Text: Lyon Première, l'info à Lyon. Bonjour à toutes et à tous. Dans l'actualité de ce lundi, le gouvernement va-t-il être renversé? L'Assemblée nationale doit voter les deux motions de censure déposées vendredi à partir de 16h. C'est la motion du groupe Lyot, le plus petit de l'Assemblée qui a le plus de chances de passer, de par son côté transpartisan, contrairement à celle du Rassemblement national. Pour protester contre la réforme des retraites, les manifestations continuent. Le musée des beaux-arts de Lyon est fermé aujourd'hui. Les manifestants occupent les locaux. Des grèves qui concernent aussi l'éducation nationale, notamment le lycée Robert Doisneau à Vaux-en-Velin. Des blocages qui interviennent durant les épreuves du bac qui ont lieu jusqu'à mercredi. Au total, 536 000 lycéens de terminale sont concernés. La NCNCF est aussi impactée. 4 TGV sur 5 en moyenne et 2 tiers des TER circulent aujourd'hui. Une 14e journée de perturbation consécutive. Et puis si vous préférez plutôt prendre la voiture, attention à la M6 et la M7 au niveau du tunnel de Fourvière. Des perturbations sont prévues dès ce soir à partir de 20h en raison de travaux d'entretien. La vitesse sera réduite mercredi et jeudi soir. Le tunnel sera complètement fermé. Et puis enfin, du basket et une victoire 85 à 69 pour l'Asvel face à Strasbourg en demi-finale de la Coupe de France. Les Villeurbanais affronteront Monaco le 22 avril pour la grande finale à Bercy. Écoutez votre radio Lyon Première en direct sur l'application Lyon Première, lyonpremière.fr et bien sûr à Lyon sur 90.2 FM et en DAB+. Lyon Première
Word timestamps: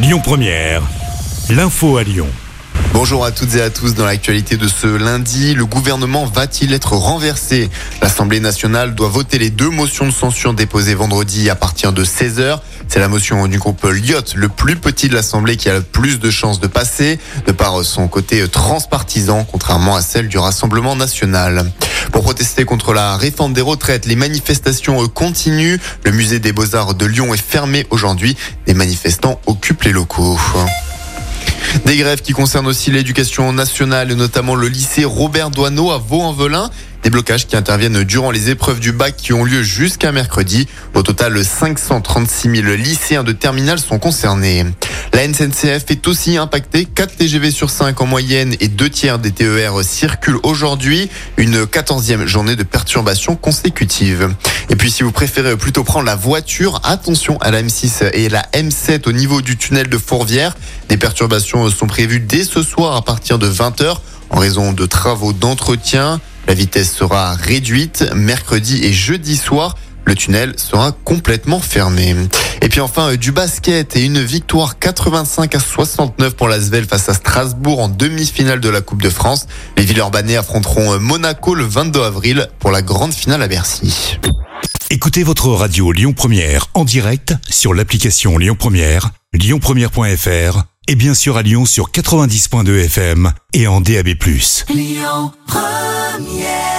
Lyon 0.00 0.20
Première, 0.20 0.82
l'info 1.50 1.96
à 1.96 2.04
Lyon. 2.04 2.28
Bonjour 2.92 3.24
à 3.24 3.32
toutes 3.32 3.56
et 3.56 3.60
à 3.60 3.68
tous. 3.68 3.94
Dans 3.94 4.04
l'actualité 4.04 4.56
de 4.56 4.68
ce 4.68 4.86
lundi, 4.86 5.54
le 5.54 5.66
gouvernement 5.66 6.24
va-t-il 6.24 6.72
être 6.72 6.92
renversé? 6.92 7.68
L'Assemblée 8.00 8.38
nationale 8.38 8.94
doit 8.94 9.08
voter 9.08 9.38
les 9.38 9.50
deux 9.50 9.70
motions 9.70 10.06
de 10.06 10.12
censure 10.12 10.54
déposées 10.54 10.94
vendredi 10.94 11.50
à 11.50 11.56
partir 11.56 11.92
de 11.92 12.04
16h. 12.04 12.60
C'est 12.86 13.00
la 13.00 13.08
motion 13.08 13.48
du 13.48 13.58
groupe 13.58 13.84
Lyot, 13.84 14.36
le 14.36 14.48
plus 14.48 14.76
petit 14.76 15.08
de 15.08 15.14
l'Assemblée 15.14 15.56
qui 15.56 15.68
a 15.68 15.74
le 15.74 15.82
plus 15.82 16.20
de 16.20 16.30
chances 16.30 16.60
de 16.60 16.68
passer, 16.68 17.18
de 17.46 17.52
par 17.52 17.84
son 17.84 18.06
côté 18.06 18.46
transpartisan, 18.46 19.44
contrairement 19.50 19.96
à 19.96 20.00
celle 20.00 20.28
du 20.28 20.38
Rassemblement 20.38 20.94
national. 20.94 21.72
Pour 22.18 22.24
protester 22.24 22.64
contre 22.64 22.94
la 22.94 23.16
réforme 23.16 23.52
des 23.52 23.60
retraites, 23.60 24.04
les 24.04 24.16
manifestations 24.16 25.06
continuent. 25.06 25.78
Le 26.02 26.10
musée 26.10 26.40
des 26.40 26.50
beaux-arts 26.50 26.94
de 26.94 27.06
Lyon 27.06 27.32
est 27.32 27.40
fermé 27.40 27.86
aujourd'hui. 27.90 28.36
Les 28.66 28.74
manifestants 28.74 29.40
occupent 29.46 29.84
les 29.84 29.92
locaux. 29.92 30.36
Des 31.86 31.96
grèves 31.96 32.20
qui 32.20 32.32
concernent 32.32 32.66
aussi 32.66 32.90
l'éducation 32.90 33.52
nationale, 33.52 34.12
notamment 34.14 34.56
le 34.56 34.66
lycée 34.66 35.04
Robert 35.04 35.50
Doisneau 35.50 35.92
à 35.92 35.98
Vaux-en-Velin. 35.98 36.70
Des 37.04 37.10
blocages 37.10 37.46
qui 37.46 37.54
interviennent 37.54 38.02
durant 38.02 38.32
les 38.32 38.50
épreuves 38.50 38.80
du 38.80 38.90
bac 38.90 39.14
qui 39.16 39.32
ont 39.32 39.44
lieu 39.44 39.62
jusqu'à 39.62 40.10
mercredi. 40.10 40.66
Au 40.94 41.02
total, 41.02 41.44
536 41.44 42.50
000 42.50 42.74
lycéens 42.74 43.22
de 43.22 43.30
terminale 43.30 43.78
sont 43.78 44.00
concernés. 44.00 44.66
La 45.12 45.26
NCNCF 45.26 45.90
est 45.90 46.06
aussi 46.06 46.36
impactée. 46.36 46.84
4 46.84 47.16
TGV 47.16 47.50
sur 47.50 47.70
5 47.70 48.00
en 48.00 48.06
moyenne 48.06 48.54
et 48.60 48.68
2 48.68 48.90
tiers 48.90 49.18
des 49.18 49.32
TER 49.32 49.72
circulent 49.82 50.38
aujourd'hui. 50.42 51.10
Une 51.36 51.64
14e 51.64 52.26
journée 52.26 52.56
de 52.56 52.62
perturbation 52.62 53.34
consécutive. 53.34 54.34
Et 54.70 54.76
puis 54.76 54.90
si 54.90 55.02
vous 55.02 55.12
préférez 55.12 55.56
plutôt 55.56 55.82
prendre 55.82 56.06
la 56.06 56.16
voiture, 56.16 56.80
attention 56.84 57.38
à 57.38 57.50
la 57.50 57.62
M6 57.62 58.10
et 58.12 58.28
la 58.28 58.42
M7 58.52 59.08
au 59.08 59.12
niveau 59.12 59.40
du 59.40 59.56
tunnel 59.56 59.88
de 59.88 59.98
Fourvière. 59.98 60.54
Des 60.88 60.96
perturbations 60.96 61.68
sont 61.70 61.86
prévues 61.86 62.20
dès 62.20 62.44
ce 62.44 62.62
soir 62.62 62.94
à 62.94 63.02
partir 63.02 63.38
de 63.38 63.48
20h 63.48 63.96
en 64.30 64.38
raison 64.38 64.72
de 64.72 64.86
travaux 64.86 65.32
d'entretien. 65.32 66.20
La 66.46 66.54
vitesse 66.54 66.92
sera 66.92 67.34
réduite 67.34 68.04
mercredi 68.14 68.84
et 68.84 68.92
jeudi 68.92 69.36
soir. 69.36 69.76
Le 70.08 70.14
tunnel 70.14 70.54
sera 70.56 70.92
complètement 71.04 71.60
fermé. 71.60 72.16
Et 72.62 72.70
puis 72.70 72.80
enfin, 72.80 73.14
du 73.16 73.30
basket 73.30 73.94
et 73.94 74.06
une 74.06 74.22
victoire 74.22 74.78
85 74.78 75.54
à 75.54 75.60
69 75.60 76.34
pour 76.34 76.48
l'Asvel 76.48 76.86
face 76.86 77.10
à 77.10 77.12
Strasbourg 77.12 77.78
en 77.78 77.88
demi-finale 77.90 78.58
de 78.58 78.70
la 78.70 78.80
Coupe 78.80 79.02
de 79.02 79.10
France. 79.10 79.46
Les 79.76 79.84
Villeurbanais 79.84 80.36
affronteront 80.36 80.98
Monaco 80.98 81.54
le 81.54 81.64
22 81.64 82.00
avril 82.00 82.48
pour 82.58 82.70
la 82.70 82.80
grande 82.80 83.12
finale 83.12 83.42
à 83.42 83.48
Bercy. 83.48 84.18
Écoutez 84.88 85.24
votre 85.24 85.48
radio 85.48 85.92
Lyon 85.92 86.14
Première 86.14 86.68
en 86.72 86.86
direct 86.86 87.34
sur 87.50 87.74
l'application 87.74 88.38
Lyon 88.38 88.56
Première, 88.58 89.10
lyonpremière.fr 89.34 90.62
et 90.86 90.94
bien 90.94 91.12
sûr 91.12 91.36
à 91.36 91.42
Lyon 91.42 91.66
sur 91.66 91.90
90.2 91.90 92.86
FM 92.86 93.30
et 93.52 93.66
en 93.66 93.82
DAB+. 93.82 94.08
Lyon 94.70 95.32
Première 95.46 96.77